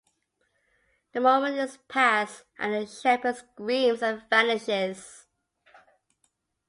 The 1.13 1.19
moment 1.19 1.57
is 1.57 1.77
past, 1.87 2.41
and 2.57 2.73
the 2.73 2.87
shepherd 2.87 3.35
screams 3.35 4.01
and 4.01 4.23
vanishes. 4.31 5.27